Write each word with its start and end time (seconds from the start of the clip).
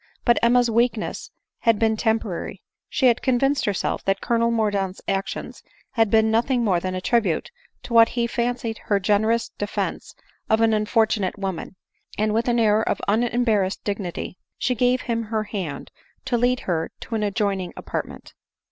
But 0.25 0.39
Emma's 0.41 0.67
weakness 0.67 1.29
had 1.59 1.77
been 1.77 1.95
temporary; 1.95 2.63
she 2.89 3.05
had 3.05 3.21
convinced 3.21 3.65
herself 3.65 4.03
that 4.05 4.19
Colonel 4.19 4.49
Mordaunt's 4.49 4.99
action 5.07 5.53
had 5.91 6.09
been 6.09 6.31
nothing 6.31 6.63
more 6.63 6.79
than 6.79 6.95
a 6.95 7.01
tribute 7.01 7.51
to 7.83 7.93
what 7.93 8.09
he 8.09 8.25
fancied 8.25 8.79
her 8.85 8.99
gene 8.99 9.27
rous 9.27 9.49
defence 9.59 10.15
of 10.49 10.59
an 10.59 10.73
unfortunate 10.73 11.37
woman; 11.37 11.75
and 12.17 12.33
with 12.33 12.47
an 12.47 12.57
air 12.59 12.81
of 12.81 12.99
unembarrassed 13.07 13.83
dignity 13.83 14.39
she 14.57 14.73
gave 14.73 15.01
him 15.01 15.21
her 15.25 15.43
hand 15.43 15.91
to 16.25 16.35
lead 16.35 16.61
her 16.61 16.89
into 16.99 17.13
an 17.13 17.21
adjoining 17.21 17.71
apartment. 17.77 18.33